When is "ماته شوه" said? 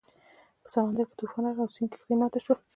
2.21-2.55